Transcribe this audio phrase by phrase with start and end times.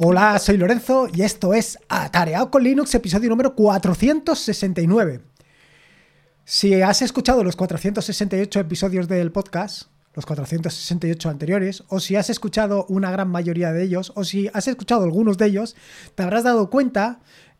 [0.00, 5.22] Hola, soy Lorenzo y esto es Atareado con Linux, episodio número 469.
[6.44, 12.86] Si has escuchado los 468 episodios del podcast, los 468 anteriores, o si has escuchado
[12.88, 15.74] una gran mayoría de ellos, o si has escuchado algunos de ellos,
[16.14, 17.18] te habrás dado cuenta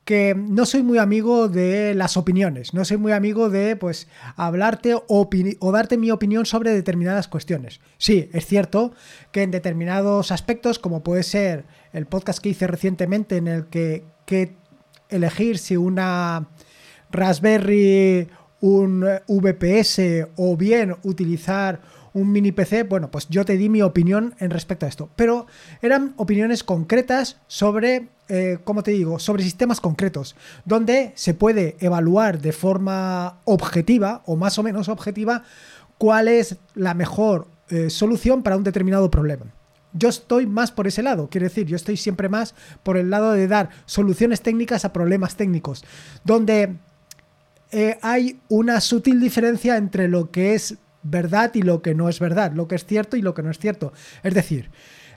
[0.08, 4.94] que no soy muy amigo de las opiniones, no soy muy amigo de pues hablarte
[5.06, 7.82] o darte mi opinión sobre determinadas cuestiones.
[7.98, 8.94] Sí, es cierto
[9.32, 14.04] que en determinados aspectos, como puede ser el podcast que hice recientemente en el que,
[14.24, 14.56] que
[15.10, 16.48] elegir si una
[17.10, 18.28] Raspberry,
[18.62, 20.00] un VPS
[20.36, 24.86] o bien utilizar un mini PC, bueno, pues yo te di mi opinión en respecto
[24.86, 25.10] a esto.
[25.16, 25.46] Pero
[25.82, 32.40] eran opiniones concretas sobre, eh, como te digo, sobre sistemas concretos, donde se puede evaluar
[32.40, 35.44] de forma objetiva o más o menos objetiva
[35.98, 39.46] cuál es la mejor eh, solución para un determinado problema.
[39.92, 43.32] Yo estoy más por ese lado, quiero decir, yo estoy siempre más por el lado
[43.32, 45.84] de dar soluciones técnicas a problemas técnicos,
[46.24, 46.76] donde
[47.70, 52.18] eh, hay una sutil diferencia entre lo que es verdad y lo que no es
[52.18, 53.92] verdad, lo que es cierto y lo que no es cierto.
[54.22, 54.70] Es decir,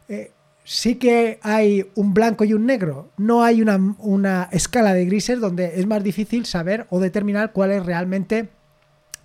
[0.10, 0.32] eh,
[0.64, 5.40] sí que hay un blanco y un negro, no hay una, una, escala de grises
[5.40, 8.50] donde es más difícil saber o determinar cuál es realmente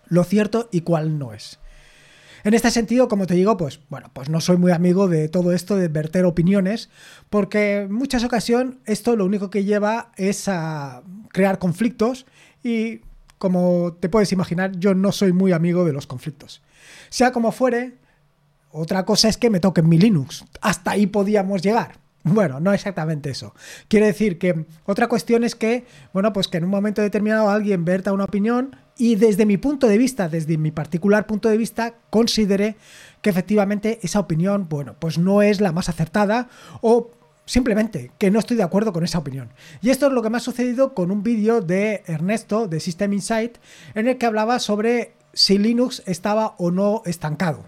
[0.09, 1.59] lo cierto y cuál no es.
[2.47, 5.53] En este sentido, como te digo, pues bueno, pues no soy muy amigo de todo
[5.53, 6.91] esto de verter opiniones,
[7.29, 12.25] porque en muchas ocasiones esto lo único que lleva es a crear conflictos
[12.63, 13.01] y
[13.39, 16.63] como te puedes imaginar, yo no soy muy amigo de los conflictos.
[17.09, 17.95] Sea como fuere,
[18.71, 20.45] otra cosa es que me toquen mi Linux.
[20.61, 21.99] Hasta ahí podíamos llegar.
[22.25, 23.55] Bueno, no exactamente eso.
[23.87, 27.85] Quiere decir que otra cuestión es que, bueno, pues que en un momento determinado alguien
[27.85, 31.95] verta una opinión y desde mi punto de vista, desde mi particular punto de vista,
[32.11, 32.77] considere
[33.23, 36.49] que efectivamente esa opinión, bueno, pues no es la más acertada
[36.81, 37.13] o
[37.47, 39.49] simplemente que no estoy de acuerdo con esa opinión.
[39.81, 43.15] Y esto es lo que me ha sucedido con un vídeo de Ernesto de System
[43.15, 43.57] Insight
[43.95, 47.65] en el que hablaba sobre si Linux estaba o no estancado.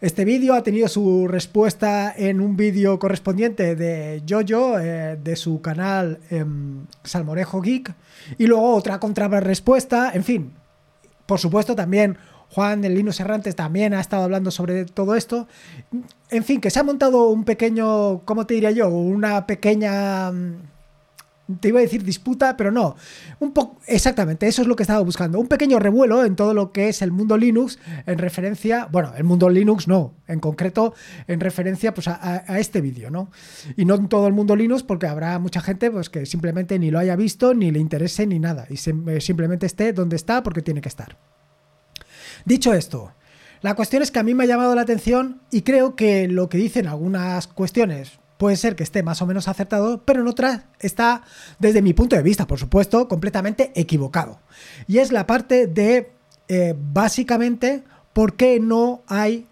[0.00, 5.60] Este vídeo ha tenido su respuesta en un vídeo correspondiente de Jojo, eh, de su
[5.60, 7.92] canal em, Salmorejo Geek,
[8.38, 9.00] y luego otra
[9.40, 10.52] respuesta, en fin.
[11.26, 12.16] Por supuesto, también
[12.50, 15.46] Juan del Linux Errantes también ha estado hablando sobre todo esto.
[16.30, 18.88] En fin, que se ha montado un pequeño, ¿cómo te diría yo?
[18.88, 20.56] Una pequeña mm,
[21.60, 22.96] te iba a decir disputa, pero no.
[23.40, 25.40] Un poco exactamente, eso es lo que estaba buscando.
[25.40, 29.24] Un pequeño revuelo en todo lo que es el mundo Linux en referencia, bueno, el
[29.24, 30.94] mundo Linux no, en concreto
[31.26, 33.30] en referencia pues a, este vídeo, ¿no?
[33.76, 36.90] Y no en todo el mundo Linux porque habrá mucha gente pues que simplemente ni
[36.90, 40.80] lo haya visto, ni le interese ni nada y simplemente esté donde está porque tiene
[40.80, 41.16] que estar.
[42.44, 43.12] Dicho esto,
[43.60, 46.48] la cuestión es que a mí me ha llamado la atención y creo que lo
[46.48, 50.62] que dicen algunas cuestiones puede ser que esté más o menos acertado, pero en otras
[50.78, 51.22] está,
[51.58, 54.38] desde mi punto de vista, por supuesto, completamente equivocado.
[54.86, 56.12] Y es la parte de,
[56.46, 57.82] eh, básicamente,
[58.12, 59.46] por qué no hay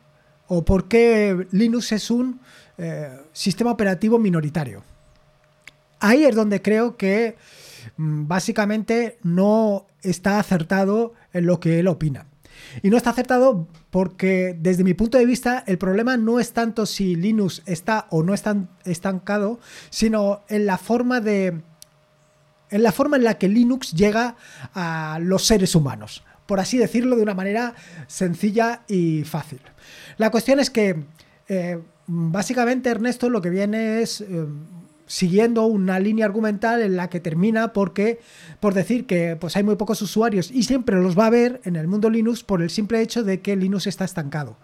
[0.47, 2.41] o por qué Linux es un
[2.79, 4.83] eh, sistema operativo minoritario.
[5.99, 7.37] Ahí es donde creo que
[7.97, 12.27] mm, básicamente no está acertado en lo que él opina.
[12.83, 16.87] Y no está acertado porque desde mi punto de vista el problema no es tanto
[16.87, 19.59] si Linux está o no está estancado,
[19.91, 21.63] sino en la forma de
[22.71, 24.37] en la forma en la que Linux llega
[24.75, 27.75] a los seres humanos, por así decirlo de una manera
[28.09, 29.61] sencilla y fácil.
[30.17, 31.05] La cuestión es que
[31.49, 34.47] eh, básicamente Ernesto lo que viene es eh,
[35.07, 38.21] siguiendo una línea argumental en la que termina porque
[38.61, 41.77] por decir que pues hay muy pocos usuarios y siempre los va a ver en
[41.77, 44.57] el mundo Linux por el simple hecho de que Linux está estancado.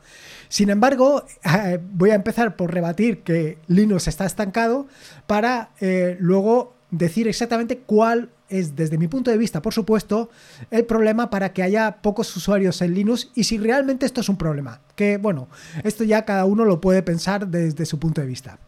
[0.49, 4.87] Sin embargo, eh, voy a empezar por rebatir que Linux está estancado
[5.27, 10.29] para eh, luego decir exactamente cuál es, desde mi punto de vista, por supuesto,
[10.71, 14.37] el problema para que haya pocos usuarios en Linux y si realmente esto es un
[14.37, 14.81] problema.
[14.95, 15.49] Que bueno,
[15.85, 18.59] esto ya cada uno lo puede pensar desde su punto de vista.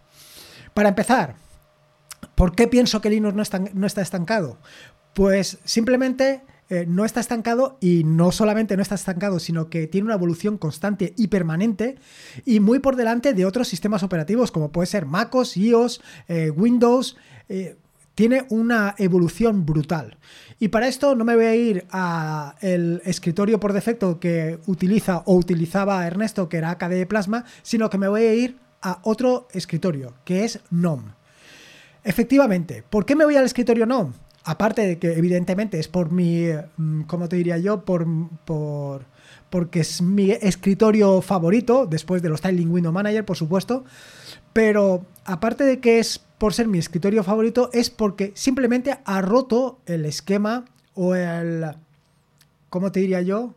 [0.73, 1.37] Para empezar,
[2.35, 4.59] ¿Por qué pienso que Linux no está, estancado?
[5.15, 10.07] Pues simplemente eh, no está estancado y no solamente no está estancado, sino que tiene
[10.07, 11.97] una evolución constante y permanente
[12.45, 17.17] y muy por delante de otros sistemas operativos como puede ser MacOS, iOS, eh, Windows.
[17.49, 17.77] Eh,
[18.15, 20.19] tiene una evolución brutal.
[20.61, 25.35] Y para esto no me voy a ir al escritorio por defecto que utiliza o
[25.35, 30.15] utilizaba Ernesto, que era KDE Plasma, sino que me voy a ir a otro escritorio,
[30.25, 31.24] que es GNOME.
[32.05, 34.13] Efectivamente, ¿por qué me voy al escritorio no?
[34.45, 37.85] aparte de que evidentemente es por mi, mm, ¿cómo te diría yo?
[37.85, 38.07] Por,
[38.45, 39.07] por,
[39.51, 43.85] porque es mi escritorio favorito, después de los Styling Window Manager, por supuesto,
[44.53, 49.81] pero aparte de que es por ser mi escritorio favorito, es porque simplemente ha roto
[49.87, 51.65] el esquema o el,
[52.69, 53.55] ¿cómo te diría yo?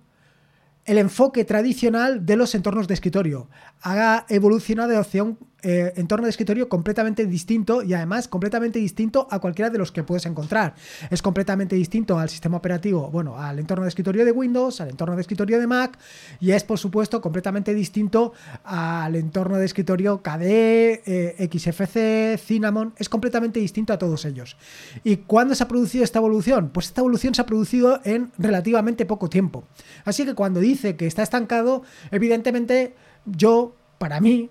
[0.87, 3.49] el enfoque tradicional de los entornos de escritorio.
[3.81, 9.39] Ha evolucionado hacia un eh, entorno de escritorio completamente distinto y además completamente distinto a
[9.39, 10.75] cualquiera de los que puedes encontrar.
[11.09, 15.15] Es completamente distinto al sistema operativo, bueno, al entorno de escritorio de Windows, al entorno
[15.15, 15.97] de escritorio de Mac
[16.39, 18.33] y es por supuesto completamente distinto
[18.63, 24.57] al entorno de escritorio KDE, eh, XFC, Cinnamon, es completamente distinto a todos ellos.
[25.03, 26.69] ¿Y cuándo se ha producido esta evolución?
[26.69, 29.63] Pues esta evolución se ha producido en relativamente poco tiempo.
[30.05, 31.81] Así que cuando dice que está estancado,
[32.11, 32.95] evidentemente
[33.25, 34.49] yo, para mí,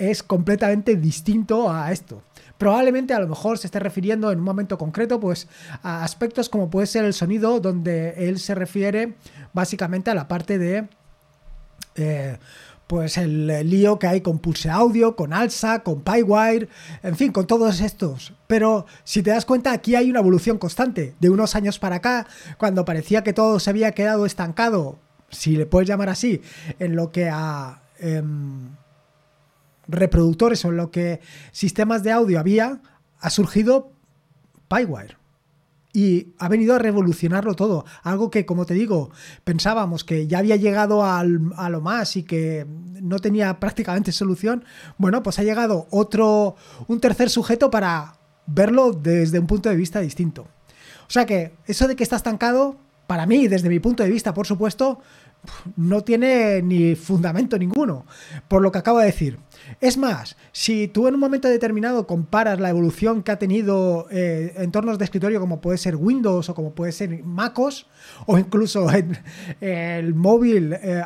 [0.00, 2.22] es completamente distinto a esto.
[2.56, 5.46] Probablemente a lo mejor se esté refiriendo en un momento concreto pues
[5.82, 9.14] a aspectos como puede ser el sonido donde él se refiere
[9.52, 10.88] básicamente a la parte de
[11.96, 12.38] eh,
[12.86, 16.68] pues el lío que hay con Pulse Audio, con Alsa, con PyWire,
[17.04, 18.32] en fin, con todos estos.
[18.48, 21.14] Pero si te das cuenta, aquí hay una evolución constante.
[21.20, 22.26] De unos años para acá,
[22.58, 24.98] cuando parecía que todo se había quedado estancado,
[25.28, 26.42] si le puedes llamar así,
[26.80, 27.82] en lo que a...
[28.00, 28.70] Em,
[29.90, 31.20] reproductores o en lo que
[31.52, 32.80] sistemas de audio había,
[33.18, 33.92] ha surgido
[34.68, 35.16] PyWire.
[35.92, 37.84] Y ha venido a revolucionarlo todo.
[38.04, 39.10] Algo que, como te digo,
[39.42, 42.64] pensábamos que ya había llegado a lo más y que
[43.02, 44.64] no tenía prácticamente solución.
[44.98, 46.54] Bueno, pues ha llegado otro,
[46.86, 50.42] un tercer sujeto para verlo desde un punto de vista distinto.
[51.08, 52.76] O sea que eso de que está estancado,
[53.08, 55.00] para mí, desde mi punto de vista, por supuesto,
[55.76, 58.06] no tiene ni fundamento ninguno,
[58.48, 59.38] por lo que acabo de decir.
[59.80, 64.54] Es más, si tú en un momento determinado comparas la evolución que ha tenido eh,
[64.58, 67.86] entornos de escritorio como puede ser Windows o como puede ser MacOS
[68.26, 69.18] o incluso en,
[69.60, 71.02] el móvil eh,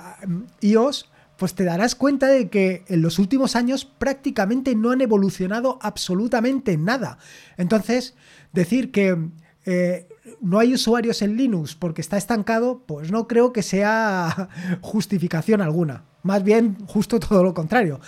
[0.61, 5.79] iOS, pues te darás cuenta de que en los últimos años prácticamente no han evolucionado
[5.83, 7.19] absolutamente nada.
[7.57, 8.15] Entonces,
[8.53, 9.31] decir que
[9.67, 10.09] eh,
[10.41, 14.49] no hay usuarios en Linux porque está estancado, pues no creo que sea
[14.81, 16.05] justificación alguna.
[16.23, 18.01] Más bien justo todo lo contrario.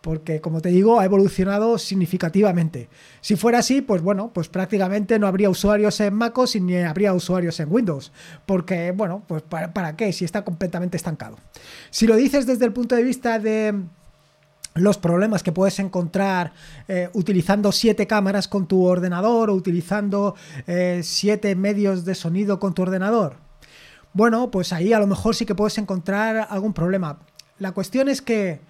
[0.00, 2.88] Porque, como te digo, ha evolucionado significativamente.
[3.20, 7.60] Si fuera así, pues bueno, pues prácticamente no habría usuarios en MacOS ni habría usuarios
[7.60, 8.10] en Windows.
[8.44, 10.12] Porque, bueno, pues ¿para, para qué?
[10.12, 11.36] Si está completamente estancado.
[11.90, 13.74] Si lo dices desde el punto de vista de
[14.74, 16.52] los problemas que puedes encontrar
[16.88, 20.34] eh, utilizando siete cámaras con tu ordenador o utilizando
[20.66, 23.36] eh, siete medios de sonido con tu ordenador.
[24.14, 27.18] Bueno, pues ahí a lo mejor sí que puedes encontrar algún problema.
[27.58, 28.60] La cuestión es que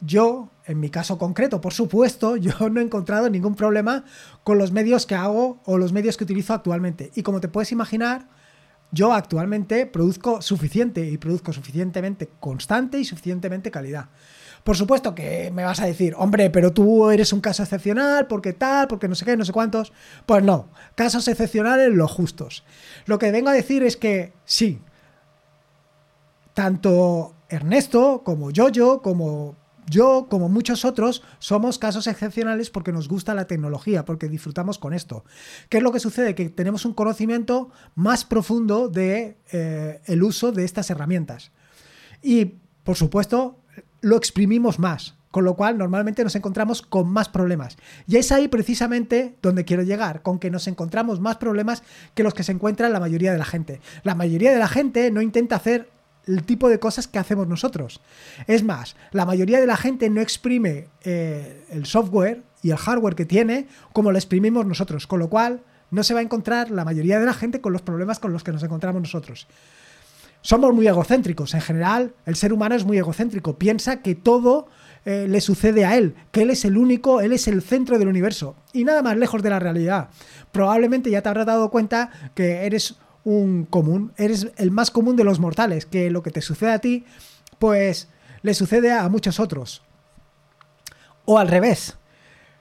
[0.00, 4.04] yo, en mi caso concreto, por supuesto, yo no he encontrado ningún problema
[4.44, 7.10] con los medios que hago o los medios que utilizo actualmente.
[7.14, 8.28] Y como te puedes imaginar,
[8.92, 14.08] yo actualmente produzco suficiente y produzco suficientemente constante y suficientemente calidad.
[14.64, 18.52] Por supuesto que me vas a decir, hombre, pero tú eres un caso excepcional, porque
[18.52, 19.92] tal, porque no sé qué, no sé cuántos.
[20.26, 22.64] Pues no, casos excepcionales los justos.
[23.06, 24.80] Lo que vengo a decir es que sí,
[26.54, 29.56] tanto Ernesto como Jojo, como
[29.90, 34.94] yo, como muchos otros, somos casos excepcionales porque nos gusta la tecnología, porque disfrutamos con
[34.94, 35.24] esto.
[35.68, 36.36] ¿Qué es lo que sucede?
[36.36, 41.50] Que tenemos un conocimiento más profundo de eh, el uso de estas herramientas.
[42.22, 43.58] Y, por supuesto,
[44.00, 47.76] lo exprimimos más, con lo cual normalmente nos encontramos con más problemas.
[48.06, 51.82] Y es ahí precisamente donde quiero llegar, con que nos encontramos más problemas
[52.14, 53.80] que los que se encuentran la mayoría de la gente.
[54.02, 55.88] La mayoría de la gente no intenta hacer
[56.26, 58.00] el tipo de cosas que hacemos nosotros.
[58.46, 63.14] Es más, la mayoría de la gente no exprime eh, el software y el hardware
[63.14, 66.84] que tiene como lo exprimimos nosotros, con lo cual no se va a encontrar la
[66.84, 69.48] mayoría de la gente con los problemas con los que nos encontramos nosotros
[70.42, 71.54] somos muy egocéntricos.
[71.54, 73.58] En general, el ser humano es muy egocéntrico.
[73.58, 74.68] Piensa que todo
[75.04, 78.08] eh, le sucede a él, que él es el único, él es el centro del
[78.08, 78.56] universo.
[78.72, 80.10] Y nada más lejos de la realidad.
[80.52, 85.24] Probablemente ya te habrás dado cuenta que eres un común, eres el más común de
[85.24, 87.04] los mortales, que lo que te sucede a ti,
[87.58, 88.08] pues
[88.42, 89.82] le sucede a muchos otros.
[91.24, 91.96] O al revés,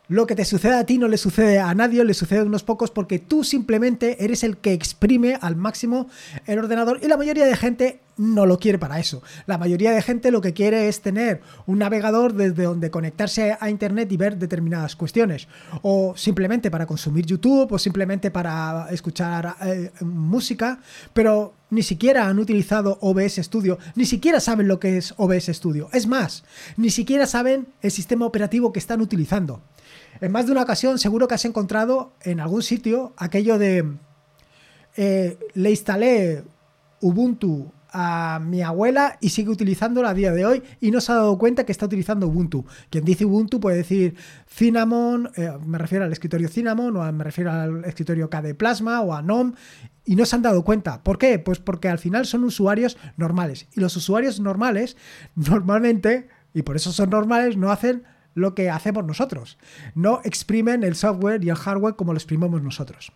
[0.09, 2.63] lo que te sucede a ti no le sucede a nadie, le sucede a unos
[2.63, 6.09] pocos porque tú simplemente eres el que exprime al máximo
[6.47, 9.23] el ordenador y la mayoría de gente no lo quiere para eso.
[9.47, 13.69] La mayoría de gente lo que quiere es tener un navegador desde donde conectarse a
[13.69, 15.47] internet y ver determinadas cuestiones
[15.81, 20.81] o simplemente para consumir YouTube o simplemente para escuchar eh, música,
[21.13, 25.87] pero ni siquiera han utilizado OBS Studio, ni siquiera saben lo que es OBS Studio.
[25.93, 26.43] Es más,
[26.75, 29.61] ni siquiera saben el sistema operativo que están utilizando.
[30.19, 33.97] En más de una ocasión seguro que has encontrado en algún sitio aquello de
[34.97, 36.43] eh, le instalé
[36.99, 41.15] Ubuntu a mi abuela y sigue utilizándolo a día de hoy y no se ha
[41.15, 42.65] dado cuenta que está utilizando Ubuntu.
[42.89, 44.15] Quien dice Ubuntu puede decir
[44.47, 49.13] Cinnamon, eh, me refiero al escritorio Cinnamon o me refiero al escritorio KDE Plasma o
[49.13, 49.53] a NOM
[50.05, 51.03] y no se han dado cuenta.
[51.03, 51.39] ¿Por qué?
[51.39, 54.97] Pues porque al final son usuarios normales y los usuarios normales
[55.35, 58.03] normalmente, y por eso son normales, no hacen
[58.35, 59.57] lo que hacemos nosotros.
[59.95, 63.11] No exprimen el software y el hardware como lo exprimimos nosotros.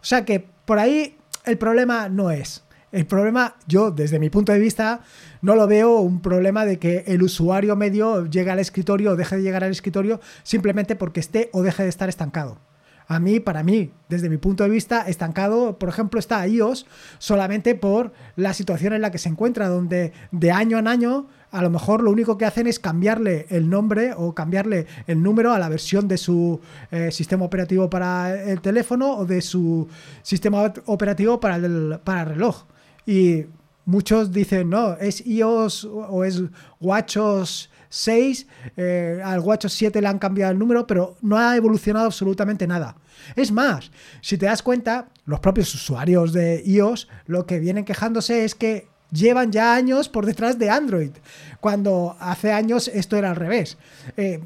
[0.00, 2.63] O sea que por ahí el problema no es
[2.94, 5.00] el problema, yo desde mi punto de vista,
[5.42, 9.36] no lo veo un problema de que el usuario medio llegue al escritorio o deje
[9.36, 12.58] de llegar al escritorio simplemente porque esté o deje de estar estancado.
[13.06, 16.86] A mí, para mí, desde mi punto de vista, estancado, por ejemplo, está iOS
[17.18, 21.62] solamente por la situación en la que se encuentra, donde de año en año a
[21.62, 25.58] lo mejor lo único que hacen es cambiarle el nombre o cambiarle el número a
[25.58, 26.60] la versión de su
[26.90, 29.86] eh, sistema operativo para el teléfono o de su
[30.22, 32.64] sistema operativo para el, para el reloj.
[33.06, 33.46] Y
[33.84, 36.42] muchos dicen, no, es iOS o es
[36.80, 38.46] WatchOS 6,
[38.76, 42.96] eh, al WatchOS 7 le han cambiado el número, pero no ha evolucionado absolutamente nada.
[43.36, 48.44] Es más, si te das cuenta, los propios usuarios de iOS lo que vienen quejándose
[48.44, 51.12] es que llevan ya años por detrás de Android,
[51.60, 53.78] cuando hace años esto era al revés.
[54.16, 54.40] Eh,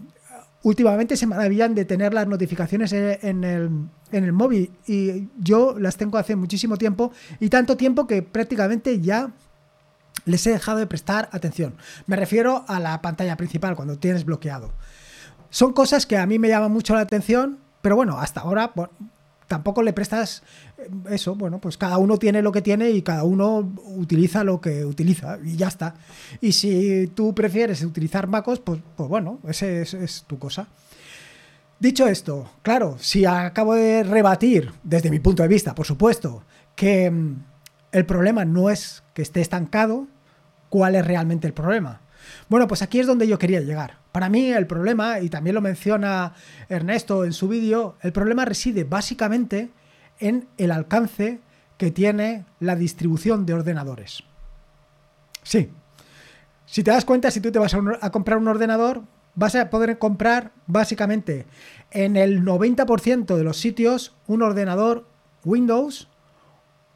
[0.63, 3.71] últimamente se maravillan de tener las notificaciones en el,
[4.13, 9.01] en el móvil y yo las tengo hace muchísimo tiempo y tanto tiempo que prácticamente
[9.01, 9.33] ya
[10.25, 11.75] les he dejado de prestar atención.
[12.07, 14.73] Me refiero a la pantalla principal cuando tienes bloqueado.
[15.51, 18.73] Son cosas que a mí me llaman mucho la atención, pero bueno, hasta ahora
[19.47, 20.43] tampoco le prestas
[20.77, 24.61] eh, eso, bueno, pues cada uno tiene lo que tiene y cada uno utiliza lo
[24.61, 25.95] que utiliza y ya está.
[26.41, 30.69] Y si tú prefieres utilizar MacOS, pues, pues bueno, ese es tu cosa.
[31.81, 36.43] Dicho esto, claro, si acabo de rebatir, desde mi punto de vista, por supuesto,
[36.75, 37.45] que mm,
[37.93, 40.09] el problema no es que esté estancado,
[40.69, 42.01] ¿cuál es realmente el problema?
[42.49, 43.99] Bueno, pues aquí es donde yo quería llegar.
[44.13, 46.35] Para mí el problema, y también lo menciona
[46.69, 49.71] Ernesto en su vídeo, el problema reside básicamente
[50.19, 51.41] en el alcance
[51.77, 54.25] que tiene la distribución de ordenadores.
[55.45, 55.71] Sí.
[56.67, 59.03] Si te das cuenta, si tú te vas a, comprar un ordenador,
[59.39, 61.47] vas a poder comprar básicamente
[61.93, 65.07] en el 90% de los sitios un ordenador
[65.45, 66.09] Windows,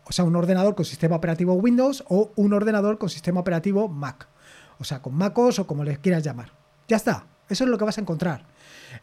[0.05, 4.27] o sea, un ordenador con sistema operativo Windows o un ordenador con sistema operativo Mac.
[4.79, 6.53] O sea, con MacOS o como les quieras llamar.
[6.89, 8.45] Ya está, eso es lo que vas a encontrar.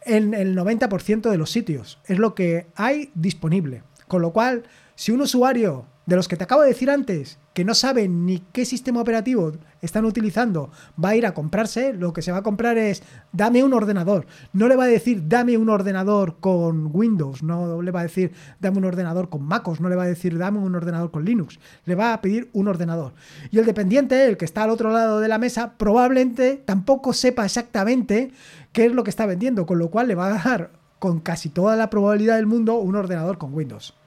[0.02, 3.84] En el 90% de los sitios es lo que hay disponible.
[4.10, 4.64] Con lo cual,
[4.96, 8.40] si un usuario de los que te acabo de decir antes, que no saben ni
[8.52, 12.44] qué sistema operativo están utilizando, va a ir a comprarse, lo que se va a
[12.44, 14.26] comprar es dame un ordenador.
[14.52, 18.32] No le va a decir dame un ordenador con Windows, no le va a decir
[18.60, 21.60] dame un ordenador con MacOS, no le va a decir dame un ordenador con Linux,
[21.86, 23.14] le va a pedir un ordenador.
[23.52, 27.46] Y el dependiente, el que está al otro lado de la mesa, probablemente tampoco sepa
[27.46, 28.32] exactamente
[28.74, 31.50] qué es lo que está vendiendo, con lo cual le va a dar con casi
[31.50, 33.99] toda la probabilidad del mundo un ordenador con Windows.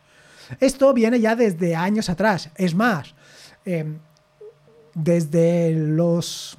[0.61, 2.51] Esto viene ya desde años atrás.
[2.57, 3.15] Es más,
[3.65, 3.99] em,
[4.95, 6.57] desde los.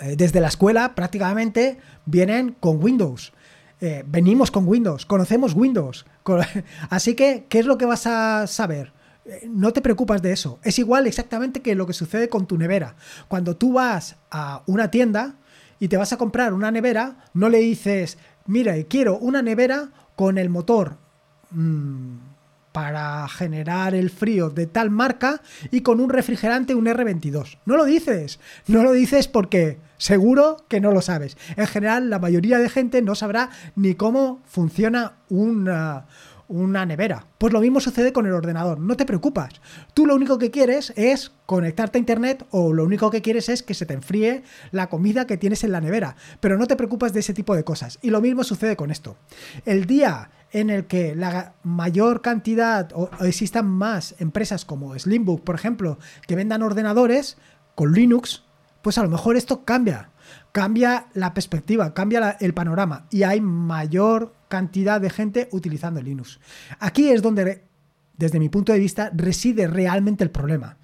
[0.00, 3.32] Eh, desde la escuela prácticamente vienen con Windows.
[3.80, 6.04] Eh, venimos con Windows, conocemos Windows.
[6.90, 8.92] Así que, ¿qué es lo que vas a saber?
[9.24, 10.58] Eh, no te preocupas de eso.
[10.62, 12.96] Es igual exactamente que lo que sucede con tu nevera.
[13.28, 15.36] Cuando tú vas a una tienda
[15.78, 20.36] y te vas a comprar una nevera, no le dices, mira, quiero una nevera con
[20.36, 20.98] el motor
[21.50, 22.16] mm,
[22.72, 27.58] para generar el frío de tal marca y con un refrigerante, un R22.
[27.66, 31.36] No lo dices, no lo dices porque seguro que no lo sabes.
[31.56, 36.06] En general, la mayoría de gente no sabrá ni cómo funciona una,
[36.50, 37.26] una nevera.
[37.38, 39.60] Pues lo mismo sucede con el ordenador, no te preocupas.
[39.94, 43.62] Tú lo único que quieres es conectarte a internet o lo único que quieres es
[43.62, 47.12] que se te enfríe la comida que tienes en la nevera, pero no te preocupas
[47.12, 47.98] de ese tipo de cosas.
[48.02, 49.16] Y lo mismo sucede con esto.
[49.64, 55.54] El día en el que la mayor cantidad o existan más empresas como Slimbook, por
[55.54, 57.36] ejemplo, que vendan ordenadores
[57.74, 58.44] con Linux,
[58.82, 60.10] pues a lo mejor esto cambia.
[60.52, 66.40] Cambia la perspectiva, cambia el panorama y hay mayor cantidad de gente utilizando Linux.
[66.78, 67.64] Aquí es donde,
[68.16, 70.76] desde mi punto de vista, reside realmente el problema.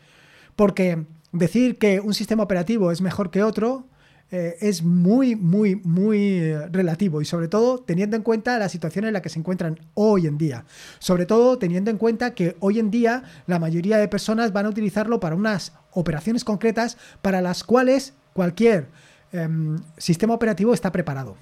[0.55, 3.89] Porque decir que un sistema operativo es mejor que otro
[4.33, 9.05] eh, es muy, muy, muy eh, relativo y sobre todo teniendo en cuenta la situación
[9.05, 10.65] en la que se encuentran hoy en día.
[10.99, 14.71] Sobre todo teniendo en cuenta que hoy en día la mayoría de personas van a
[14.71, 18.89] utilizarlo para unas operaciones concretas para las cuales cualquier
[19.31, 21.37] em, sistema operativo está preparado.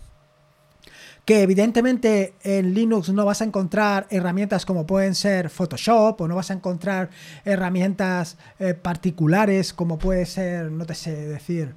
[1.25, 6.37] que evidentemente en Linux no vas a encontrar herramientas como pueden ser Photoshop o no
[6.37, 7.09] vas a encontrar
[7.47, 11.75] herramientas eh, particulares como puede ser, no te sé decir,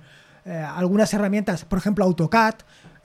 [0.48, 2.56] eh, algunas herramientas, por ejemplo AutoCAD.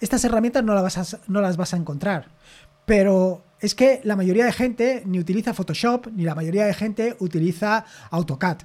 [0.00, 2.28] Estas herramientas no las, vas a, no las vas a encontrar.
[2.84, 7.16] Pero es que la mayoría de gente ni utiliza Photoshop ni la mayoría de gente
[7.18, 8.58] utiliza AutoCAD.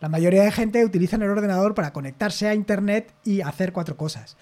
[0.00, 4.38] La mayoría de gente utiliza el ordenador para conectarse a Internet y hacer cuatro cosas.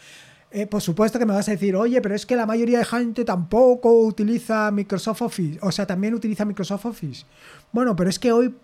[0.50, 2.84] Eh, por supuesto que me vas a decir, oye, pero es que la mayoría de
[2.84, 7.26] gente tampoco utiliza Microsoft Office, o sea, también utiliza Microsoft Office.
[7.72, 8.54] Bueno, pero es que hoy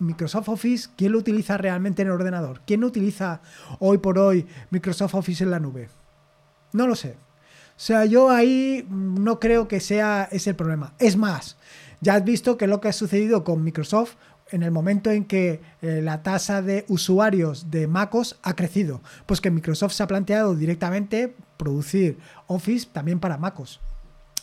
[0.00, 2.62] Microsoft Office, ¿quién lo utiliza realmente en el ordenador?
[2.66, 3.40] ¿Quién utiliza
[3.78, 5.88] hoy por hoy Microsoft Office en la nube?
[6.72, 7.10] No lo sé.
[7.12, 10.94] O sea, yo ahí no creo que sea ese el problema.
[10.98, 11.56] Es más,
[12.00, 14.16] ya has visto que lo que ha sucedido con Microsoft
[14.50, 19.40] en el momento en que eh, la tasa de usuarios de MacOS ha crecido, pues
[19.40, 23.80] que Microsoft se ha planteado directamente producir Office también para MacOS.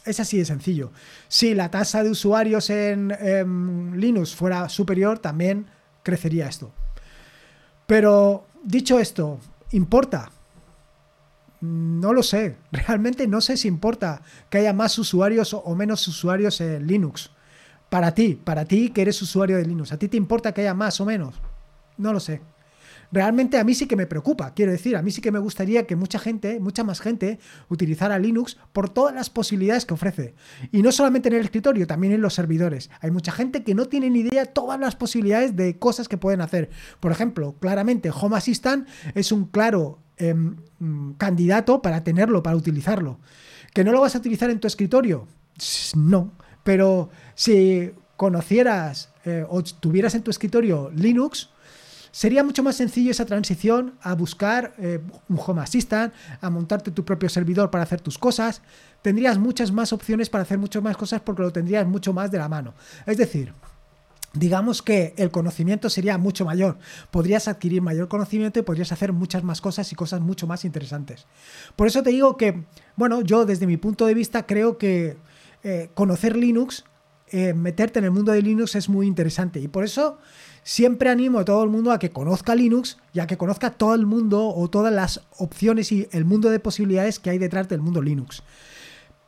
[0.08, 0.92] Es así de sencillo.
[1.28, 3.14] Si la tasa de usuarios en,
[4.00, 5.68] Linux fuera superior, también
[6.04, 6.72] crecería esto.
[7.86, 9.40] Pero dicho esto,
[9.72, 10.32] ¿importa?
[11.62, 12.58] No lo sé.
[12.72, 17.32] Realmente no sé si importa que haya más usuarios o menos usuarios en Linux.
[17.90, 20.74] Para ti, para ti que eres usuario de Linux, ¿a ti te importa que haya
[20.74, 21.36] más o menos?
[21.98, 22.42] No lo sé.
[23.12, 25.88] Realmente a mí sí que me preocupa, quiero decir, a mí sí que me gustaría
[25.88, 30.36] que mucha gente, mucha más gente, utilizara Linux por todas las posibilidades que ofrece.
[30.72, 32.90] Y no solamente en el escritorio, también en los servidores.
[33.00, 36.18] Hay mucha gente que no tiene ni idea de todas las posibilidades de cosas que
[36.18, 36.70] pueden hacer.
[37.00, 40.58] Por ejemplo, claramente Home Assistant es un claro em,
[41.18, 43.20] candidato para tenerlo, para utilizarlo.
[43.74, 45.28] ¿Que no lo vas a utilizar en tu escritorio?
[45.96, 46.34] No.
[46.64, 51.50] Pero si conocieras eh, o tuvieras en tu escritorio Linux,
[52.18, 57.06] sería mucho más sencillo esa transición a buscar eh, un Home Assistant, a montarte tu
[57.06, 58.64] propio servidor para hacer tus cosas.
[59.04, 62.40] Tendrías muchas más opciones para hacer muchas más cosas porque lo tendrías mucho más de
[62.40, 62.74] la mano.
[63.06, 63.54] Es decir,
[64.34, 66.80] digamos que el conocimiento sería mucho mayor.
[67.12, 71.28] Podrías adquirir mayor conocimiento y podrías hacer muchas más cosas y cosas mucho más interesantes.
[71.76, 72.64] Por eso te digo que,
[72.96, 75.18] bueno, yo desde mi punto de vista creo que
[75.62, 76.84] eh, conocer Linux,
[77.32, 79.60] eh, meterte en el mundo de Linux es muy interesante.
[79.60, 80.18] Y por eso
[80.64, 83.96] siempre animo a todo el mundo a que conozca Linux y a que conozca todo
[83.96, 87.82] el mundo o todas las opciones y el mundo de posibilidades que hay detrás del
[87.82, 88.44] mundo Linux.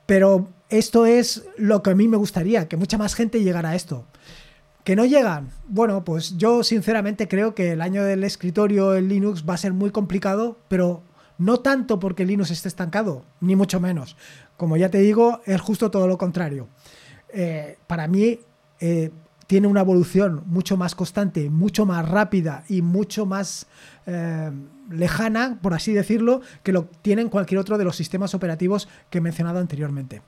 [0.06, 3.76] Pero esto es lo que a mí me gustaría, que mucha más gente llegara a
[3.76, 4.06] esto.
[4.84, 5.50] ¿Que no llegan?
[5.68, 9.74] Bueno, pues yo sinceramente creo que el año del escritorio en Linux va a ser
[9.74, 11.04] muy complicado, pero
[11.38, 14.18] no tanto porque Linux esté estancado, ni mucho menos.
[14.58, 16.68] Como ya te digo, es justo todo lo contrario.
[17.34, 18.40] Eh, para mí
[18.80, 19.12] eh,
[19.48, 23.68] tiene una evolución mucho más constante, mucho más rápida y mucho más
[24.06, 24.52] eh,
[24.90, 29.22] lejana, por así decirlo, que lo tienen cualquier otro de los sistemas operativos que he
[29.22, 30.22] mencionado anteriormente.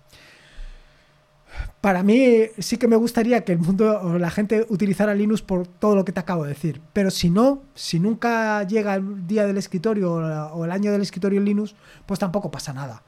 [1.82, 5.68] Para mí sí que me gustaría que el mundo o la gente utilizara Linux por
[5.68, 6.82] todo lo que te acabo de decir.
[6.94, 11.40] Pero si no, si nunca llega el día del escritorio o el año del escritorio
[11.40, 13.04] en Linux, pues tampoco pasa nada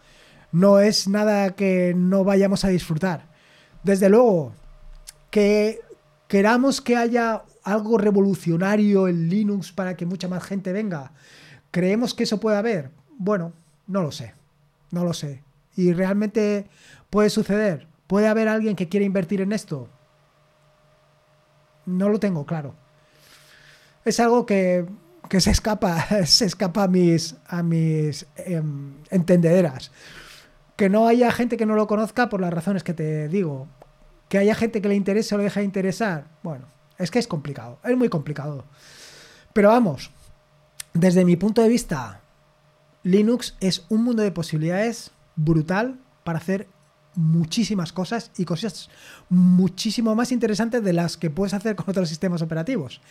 [0.54, 3.33] no es nada que no vayamos a disfrutar.
[3.84, 4.54] Desde luego,
[5.30, 5.82] que
[6.28, 11.12] queramos que haya algo revolucionario en Linux para que mucha más gente venga,
[11.72, 12.91] ¿creemos que eso puede haber?
[13.17, 13.54] Bueno,
[13.88, 14.34] no lo sé,
[14.91, 15.43] no lo sé.
[15.76, 16.67] ¿Y realmente
[17.10, 17.88] puede suceder?
[18.08, 19.89] ¿Puede haber alguien que quiera invertir en esto?
[21.86, 22.76] No lo tengo claro.
[24.06, 24.86] Es algo que,
[25.39, 29.91] se escapa, se escapa a mis, a mis em, entendederas.
[30.76, 33.68] Que no haya gente que no lo conozca por las razones que te digo.
[34.30, 36.26] Que haya gente que le interese o le deja de interesar.
[36.42, 36.66] Bueno,
[36.98, 38.66] es que es complicado, es muy complicado.
[39.54, 40.12] Pero vamos,
[40.94, 42.22] desde mi punto de vista,
[43.04, 46.68] Linux es un mundo de posibilidades brutal para hacer
[47.16, 48.90] muchísimas cosas y cosas
[49.30, 53.02] muchísimo más interesantes de las que puedes hacer con otros sistemas operativos.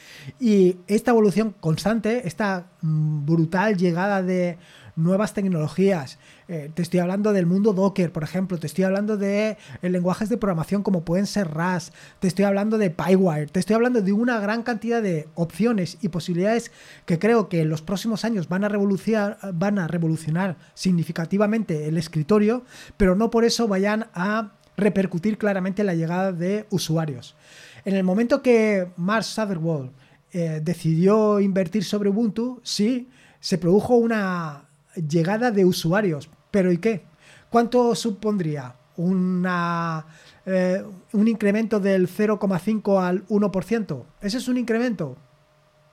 [0.40, 4.58] Y esta evolución constante, esta mm, brutal llegada de
[4.96, 6.18] nuevas tecnologías.
[6.48, 8.58] Eh, te estoy hablando del mundo Docker, por ejemplo.
[8.58, 11.94] Te estoy hablando de eh, lenguajes de programación como pueden ser Rust.
[12.20, 13.46] Te estoy hablando de PyWire.
[13.46, 16.72] Te estoy hablando de una gran cantidad de opciones y posibilidades
[17.06, 21.96] que creo que en los próximos años van a revolucionar, van a revolucionar significativamente el
[21.96, 22.64] escritorio,
[22.96, 27.36] pero no por eso vayan a repercutir claramente en la llegada de usuarios.
[27.84, 29.90] En el momento que Mark Sutherland
[30.32, 33.08] eh, decidió invertir sobre Ubuntu, sí,
[33.40, 36.30] se produjo una llegada de usuarios.
[36.50, 37.04] ¿Pero y qué?
[37.50, 38.74] ¿Cuánto supondría?
[38.96, 40.06] Una,
[40.46, 44.04] eh, un incremento del 0,5 al 1%.
[44.20, 45.16] ¿Ese es un incremento?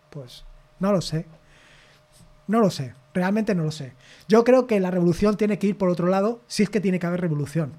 [0.10, 0.46] Pues
[0.80, 1.26] no lo sé.
[2.48, 2.94] No lo sé.
[3.14, 3.94] Realmente no lo sé.
[4.28, 7.00] Yo creo que la revolución tiene que ir por otro lado, si es que tiene
[7.00, 7.74] que haber revolución.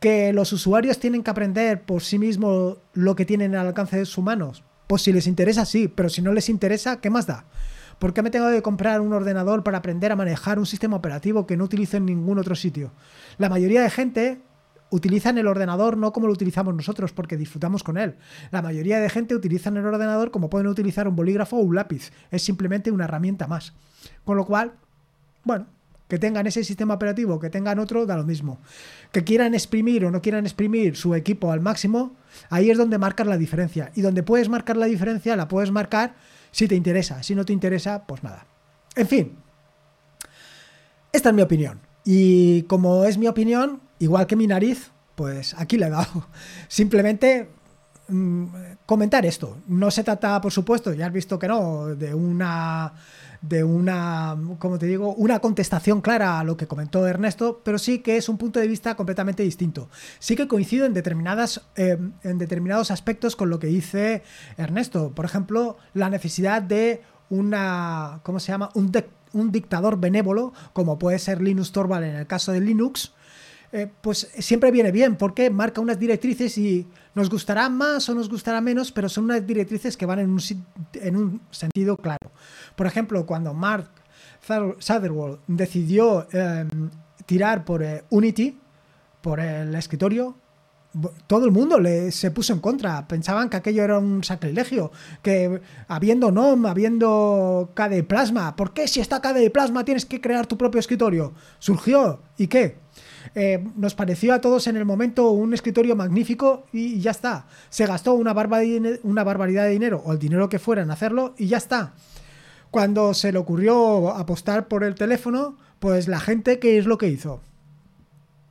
[0.00, 4.04] Que los usuarios tienen que aprender por sí mismos lo que tienen al alcance de
[4.04, 4.62] sus manos.
[4.86, 7.46] Pues si les interesa, sí, pero si no les interesa, ¿qué más da?
[7.98, 11.46] ¿Por qué me tengo que comprar un ordenador para aprender a manejar un sistema operativo
[11.46, 12.92] que no utilizo en ningún otro sitio?
[13.38, 14.40] La mayoría de gente
[14.90, 18.16] utilizan el ordenador no como lo utilizamos nosotros, porque disfrutamos con él.
[18.50, 22.12] La mayoría de gente utilizan el ordenador como pueden utilizar un bolígrafo o un lápiz.
[22.30, 23.74] Es simplemente una herramienta más.
[24.24, 24.74] Con lo cual,
[25.42, 25.66] bueno,
[26.08, 28.60] que tengan ese sistema operativo, que tengan otro, da lo mismo.
[29.10, 32.14] Que quieran exprimir o no quieran exprimir su equipo al máximo,
[32.50, 33.90] ahí es donde marcas la diferencia.
[33.94, 36.14] Y donde puedes marcar la diferencia, la puedes marcar
[36.54, 37.20] si te interesa.
[37.24, 38.46] Si no te interesa, pues nada.
[38.94, 39.36] En fin,
[41.12, 41.80] esta es mi opinión.
[42.04, 46.28] Y como es mi opinión, igual que mi nariz, pues aquí le he dado.
[46.68, 47.48] Simplemente
[48.06, 48.44] mm,
[48.86, 49.58] comentar esto.
[49.66, 52.92] No se trata, por supuesto, ya has visto que no, de una
[53.48, 57.98] de una, como te digo, una contestación clara a lo que comentó Ernesto, pero sí
[57.98, 59.88] que es un punto de vista completamente distinto.
[60.18, 64.22] Sí que coincido en determinadas, eh, en determinados aspectos con lo que dice
[64.56, 65.12] Ernesto.
[65.14, 68.70] Por ejemplo, la necesidad de una, ¿cómo se llama?
[68.74, 68.92] Un,
[69.34, 73.12] un dictador benévolo, como puede ser Linus Torvald en el caso de Linux,
[73.76, 78.28] eh, pues siempre viene bien, porque marca unas directrices y nos gustará más o nos
[78.28, 80.40] gustará menos, pero son unas directrices que van en un,
[80.92, 82.30] en un sentido claro.
[82.76, 83.90] Por ejemplo, cuando Mark
[84.78, 86.88] Sutherland decidió em,
[87.26, 88.56] tirar por eh, Unity,
[89.20, 90.36] por el escritorio,
[91.26, 93.08] todo el mundo le, se puso en contra.
[93.08, 94.92] Pensaban que aquello era un sacrilegio.
[95.20, 100.46] Que habiendo NOM, habiendo KDE Plasma, ¿por qué si está KDE Plasma tienes que crear
[100.46, 101.32] tu propio escritorio?
[101.58, 102.20] Surgió.
[102.38, 102.83] ¿Y qué?
[103.34, 107.46] Eh, nos pareció a todos en el momento un escritorio magnífico y ya está.
[107.68, 108.32] Se gastó una,
[109.02, 111.94] una barbaridad de dinero o el dinero que fuera en hacerlo y ya está.
[112.70, 117.08] Cuando se le ocurrió apostar por el teléfono, pues la gente, ¿qué es lo que
[117.08, 117.40] hizo?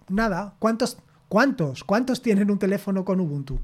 [0.09, 0.55] Nada.
[0.59, 0.97] ¿Cuántos,
[1.29, 3.59] cuántos, cuántos tienen un teléfono con Ubuntu?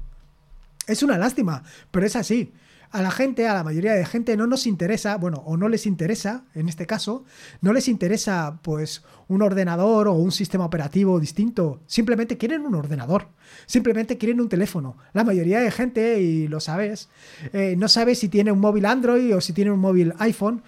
[0.86, 2.52] Es una lástima, pero es así
[2.92, 5.86] a la gente, a la mayoría de gente, no nos interesa, bueno, o no les
[5.86, 7.24] interesa, en este caso,
[7.60, 11.80] no les interesa pues un ordenador o un sistema operativo distinto.
[11.86, 13.28] Simplemente quieren un ordenador,
[13.66, 14.96] simplemente quieren un teléfono.
[15.12, 17.08] La mayoría de gente, y lo sabes,
[17.52, 20.62] eh, no sabe si tiene un móvil Android o si tiene un móvil iPhone.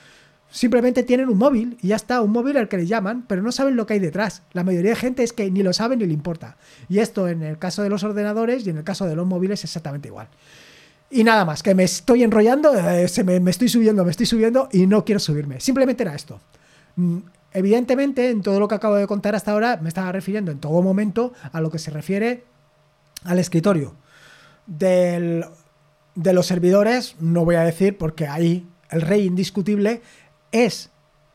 [0.49, 3.53] Simplemente tienen un móvil y ya está, un móvil al que le llaman, pero no
[3.53, 4.43] saben lo que hay detrás.
[4.53, 6.59] La mayoría de gente es que ni lo sabe ni le importa.
[6.91, 9.61] Y esto en el caso de los ordenadores y en el caso de los móviles
[9.61, 10.29] es exactamente igual.
[11.15, 14.71] Y nada más, que me estoy enrollando, eh, se me, estoy subiendo, me estoy subiendo
[14.73, 15.61] y no quiero subirme.
[15.61, 16.41] Simplemente era esto.
[16.97, 17.19] Mm,
[17.53, 20.81] evidentemente, en todo lo que acabo de contar hasta ahora, me estaba refiriendo en todo
[20.81, 22.45] momento a lo que se refiere
[23.25, 23.95] al escritorio.
[24.67, 25.45] de
[26.15, 30.01] los servidores, no voy a decir porque ahí el rey indiscutible
[30.51, 30.91] es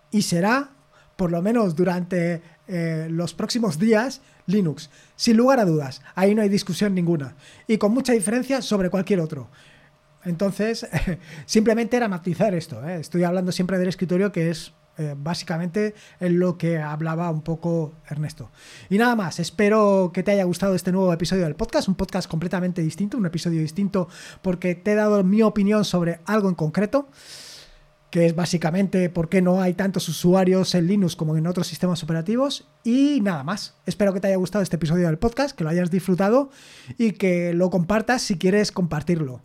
[0.10, 0.72] y será,
[1.18, 4.90] por lo menos durante eh, los próximos días, Linux.
[5.18, 7.36] Sin lugar a dudas, ahí no hay discusión ninguna.
[7.68, 9.50] Y con mucha diferencia sobre cualquier otro.
[10.24, 10.88] Entonces,
[11.46, 12.88] simplemente era matizar esto.
[12.88, 13.00] ¿eh?
[13.00, 17.94] Estoy hablando siempre del escritorio que es eh, básicamente en lo que hablaba un poco
[18.10, 18.52] Ernesto.
[18.90, 22.30] Y nada más, espero que te haya gustado este nuevo episodio del podcast, un podcast
[22.30, 24.08] completamente distinto, un episodio distinto
[24.42, 27.10] porque te he dado mi opinión sobre algo en concreto
[28.10, 32.04] que es básicamente por qué no hay tantos usuarios en Linux como en otros sistemas
[32.04, 32.68] operativos.
[32.84, 33.76] Y nada más.
[33.86, 36.50] Espero que te haya gustado este episodio del podcast, que lo hayas disfrutado
[36.98, 39.42] y que lo compartas si quieres compartirlo.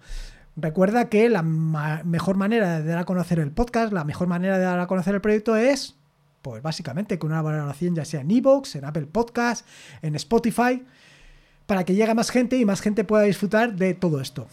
[0.54, 4.64] Recuerda que la mejor manera de dar a conocer el podcast, la mejor manera de
[4.64, 5.96] dar a conocer el proyecto es,
[6.42, 9.66] pues básicamente con una valoración ya sea en Evox, en Apple Podcast,
[10.02, 10.84] en Spotify,
[11.66, 14.46] para que llegue más gente y más gente pueda disfrutar de todo esto.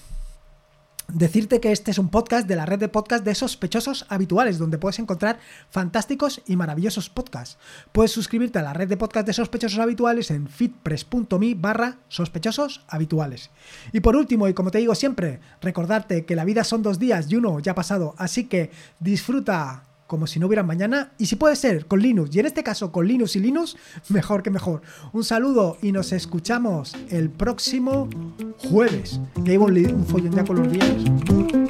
[1.13, 4.78] Decirte que este es un podcast de la red de podcast de sospechosos habituales, donde
[4.78, 5.39] puedes encontrar
[5.72, 7.58] fantásticos y maravillosos podcasts.
[7.91, 13.50] Puedes suscribirte a la red de podcast de sospechosos habituales en fitpress.me barra sospechosos habituales.
[13.91, 17.32] Y por último, y como te digo siempre, recordarte que la vida son dos días
[17.32, 18.69] y uno ya ha pasado, así que
[19.00, 21.12] disfruta como si no hubiera mañana.
[21.19, 23.78] Y si puede ser con Linux, y en este caso con Linux y Linux,
[24.10, 24.82] mejor que mejor.
[25.13, 28.10] Un saludo y nos escuchamos el próximo
[28.58, 29.22] jueves.
[29.45, 31.68] Que hay un follón ya con los días.